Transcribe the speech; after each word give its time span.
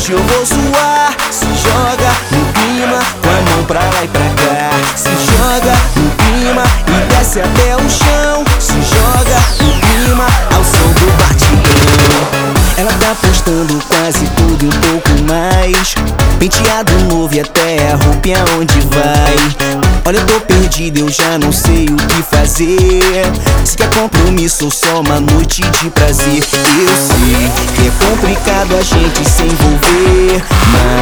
hoje 0.00 0.12
eu 0.12 0.18
vou 0.18 0.44
zoar. 0.46 1.14
Se 1.30 1.44
joga 1.44 2.10
no 2.30 2.52
clima, 2.54 2.98
com 3.22 3.28
a 3.28 3.54
mão 3.54 3.64
pra 3.64 3.80
lá 3.80 4.04
e 4.04 4.08
pra 4.08 4.22
cá. 4.30 4.70
Se 4.96 5.10
joga 5.26 5.74
no 5.96 6.10
clima 6.16 6.62
e 6.88 7.14
desce 7.14 7.40
até 7.40 7.76
o 7.76 7.90
chão. 7.90 8.44
Se 8.58 8.72
joga 8.72 9.36
no 9.60 9.80
clima 9.80 10.26
ao 10.54 10.64
som 10.64 10.88
do 10.94 11.06
batidão. 11.18 12.50
Ela 12.78 12.92
tá 12.94 13.14
postando 13.20 13.78
quase 13.88 14.26
tudo 14.36 14.64
e 14.64 14.68
um 14.68 14.80
pouco 14.80 15.10
mais. 15.28 15.94
Penteado 16.38 16.92
novo 17.04 17.34
e 17.34 17.40
até 17.40 17.92
a 17.92 17.96
roupa 17.96 18.52
aonde 18.52 18.80
vai. 18.80 19.69
Olha, 20.06 20.18
eu 20.18 20.26
tô 20.26 20.40
perdido, 20.40 21.00
eu 21.00 21.08
já 21.08 21.38
não 21.38 21.52
sei 21.52 21.84
o 21.84 21.96
que 21.96 22.22
fazer. 22.22 23.22
Se 23.64 23.76
quer 23.76 23.88
compromisso 23.90 24.64
ou 24.64 24.70
só 24.70 25.00
uma 25.00 25.20
noite 25.20 25.62
de 25.62 25.90
prazer. 25.90 26.26
Eu 26.26 26.42
sei 26.42 27.50
que 27.74 27.86
é 27.86 28.06
complicado 28.06 28.76
a 28.76 28.82
gente 28.82 29.28
se 29.28 29.42
envolver. 29.42 30.42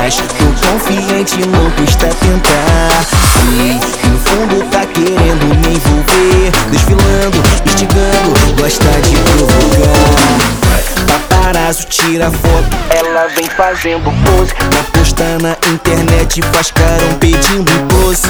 Mas 0.00 0.16
tô 0.16 0.68
confiante, 0.68 1.38
não 1.46 1.70
custa 1.72 2.06
tentar. 2.06 3.04
Sei 3.32 3.78
que 3.78 4.08
no 4.08 4.18
fundo 4.18 4.70
tá 4.70 4.84
querendo 4.86 5.46
me 5.46 5.74
envolver. 5.74 6.50
Desfilando, 6.70 7.42
instigando, 7.66 8.60
gosta 8.60 8.90
de 9.02 9.16
provocar. 9.16 10.58
Paparazzo 11.06 11.86
tira 11.86 12.30
foto, 12.30 12.76
ela 12.90 13.28
vem 13.28 13.48
fazendo 13.56 14.04
pose. 14.24 14.52
Pra 14.54 14.82
postar 14.92 15.38
na 15.40 15.56
internet, 15.72 16.42
faz 16.52 16.70
carão 16.70 17.14
pedindo 17.20 17.70
close. 17.88 18.22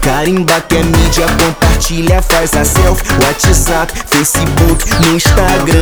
Carimba 0.00 0.60
que 0.62 0.76
é 0.76 0.82
mídia, 0.82 1.26
compartilha, 1.38 2.22
faz 2.22 2.54
a 2.54 2.64
selfie. 2.64 3.06
WhatsApp, 3.22 3.92
Facebook, 4.06 4.88
no 5.00 5.16
Instagram. 5.16 5.80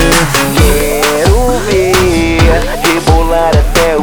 Quero 0.56 1.60
ver 1.70 2.38
rebolar 2.84 3.50
até 3.56 3.96
o 3.96 3.97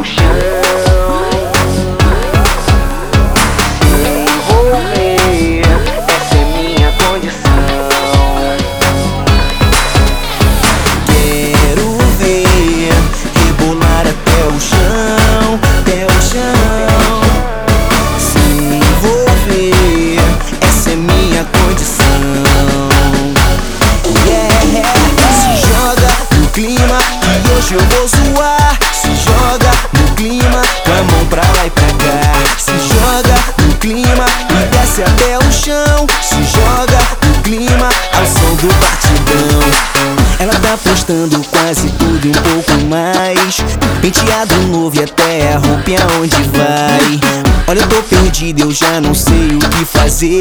hoje 27.66 27.74
eu 27.74 27.80
vou 27.80 28.08
zoar. 28.08 28.78
Se 28.94 29.08
joga 29.16 29.72
no 29.94 30.16
clima, 30.16 30.62
com 30.84 30.92
a 30.92 31.04
mão 31.04 31.26
pra 31.28 31.42
lá 31.42 31.66
e 31.66 31.70
pra 31.72 31.88
cá. 31.88 32.58
Se 32.58 32.72
joga 32.94 33.36
no 33.64 33.76
clima 33.78 34.26
e 34.52 34.66
desce 34.68 35.02
até 35.02 35.38
o 35.38 35.52
chão. 35.52 36.08
Se 36.22 36.44
joga 36.44 37.00
no 37.26 37.42
clima 37.42 37.90
ao 38.14 38.26
som 38.26 38.56
do 38.56 38.68
batidão. 38.76 40.16
Ela 40.38 40.54
tá 40.60 40.78
postando 40.78 41.42
quase 41.50 41.90
tudo 41.92 42.28
e 42.28 42.30
um 42.30 42.34
pouco 42.34 42.74
mais. 42.86 43.58
Penteado 44.02 44.56
novo 44.68 44.96
e 45.00 45.04
até 45.04 45.54
a 45.54 45.58
roupa 45.58 46.14
aonde 46.14 46.44
vai. 46.54 47.20
Olha, 47.68 47.80
eu 47.80 47.88
tô 47.88 48.04
perdido, 48.04 48.62
eu 48.62 48.72
já 48.72 49.02
não 49.02 49.16
sei 49.16 49.56
o 49.56 49.70
que 49.70 49.86
fazer. 49.86 50.40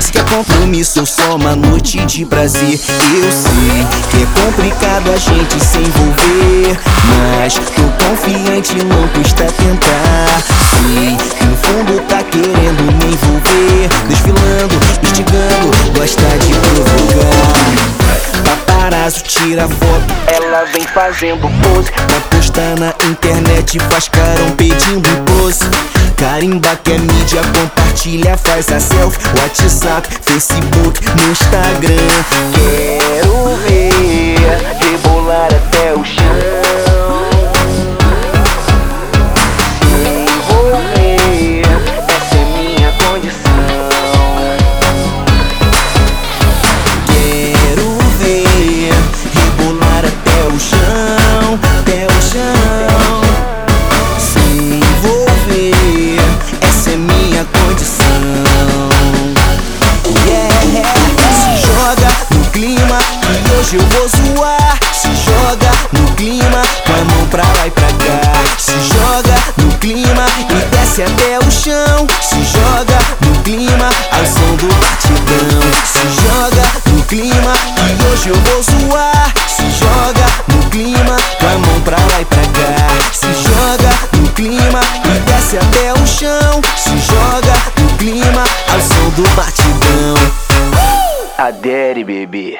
Se 0.00 0.12
quer 0.12 0.24
compromisso 0.24 1.00
ou 1.00 1.06
só 1.06 1.34
uma 1.34 1.56
noite 1.56 2.04
de 2.06 2.24
prazer. 2.24 2.78
Eu 2.78 3.32
sei 3.32 3.86
que 4.10 4.22
é 4.22 4.26
complicado 4.68 5.10
a 5.10 5.16
gente 5.16 5.64
se 5.64 5.78
envolver. 5.78 6.78
Mas 7.38 7.54
tô 7.54 8.04
confiante, 8.04 8.76
não 8.84 9.08
custa 9.08 9.44
tentar. 9.44 10.42
Que 10.76 11.44
no 11.44 11.56
fundo 11.56 12.02
tá 12.08 12.22
querendo 12.24 12.82
me 12.82 13.12
envolver. 13.12 13.88
Desfilando, 14.08 14.74
instigando, 15.02 15.98
gosta 15.98 16.22
de 16.38 16.54
provocar. 16.54 17.98
Paparazzo 18.44 19.22
tira 19.24 19.68
foto, 19.68 20.14
ela 20.32 20.64
vem 20.66 20.86
fazendo 20.86 21.48
pose 21.60 21.90
Pra 21.90 22.20
postar 22.30 22.78
na 22.78 22.94
internet, 23.10 23.78
faz 23.90 24.08
carão 24.08 24.50
pedindo 24.56 25.08
close 25.26 25.64
Carimba 26.16 26.78
que 26.84 26.92
é 26.92 26.98
mídia, 26.98 27.40
compartilha, 27.52 28.36
faz 28.36 28.68
a 28.70 28.80
selfie 28.80 29.20
WhatsApp, 29.36 30.08
Facebook, 30.22 31.04
no 31.16 31.30
Instagram 31.30 31.96
Quero 32.54 32.97
hoje 63.68 63.76
eu 63.76 63.86
vou 63.86 64.08
zoar. 64.08 64.78
Se 64.92 65.08
joga 65.14 65.70
no 65.92 66.14
clima, 66.14 66.62
com 66.86 66.92
a 66.92 67.04
mão 67.04 67.28
pra 67.28 67.42
lá 67.42 67.66
e 67.66 67.70
pra 67.70 67.86
cá. 67.86 68.58
Se 68.58 68.72
joga 68.80 69.34
no 69.58 69.78
clima 69.78 70.24
e 70.50 70.76
desce 70.76 71.02
até 71.02 71.38
o 71.38 71.50
chão. 71.50 72.06
Se 72.22 72.42
joga 72.44 72.98
no 73.20 73.42
clima, 73.42 73.90
ao 74.12 74.26
som 74.26 74.56
do 74.56 74.68
batidão. 74.76 75.60
Se 75.84 76.00
joga 76.22 76.62
no 76.90 77.02
clima 77.04 77.52
e 77.76 78.04
hoje 78.04 78.28
eu 78.30 78.36
vou 78.36 78.62
zoar. 78.62 79.32
Se 79.46 79.70
joga 79.70 80.26
no 80.48 80.70
clima, 80.70 81.16
com 81.38 81.46
a 81.46 81.58
mão 81.58 81.80
pra 81.82 81.96
lá 81.98 82.20
e 82.20 82.24
pra 82.24 82.42
cá. 82.42 83.12
Se 83.12 83.32
joga 83.42 83.90
no 84.16 84.28
clima 84.32 84.80
e 85.04 85.18
desce 85.20 85.58
até 85.58 85.92
o 85.92 86.06
chão. 86.06 86.60
Se 86.76 86.98
joga 87.12 87.52
no 87.80 87.96
clima, 87.98 88.44
ao 88.72 88.80
som 88.80 89.10
do 89.10 89.28
batidão. 89.34 90.14
Adere, 91.36 92.02
bebê. 92.02 92.58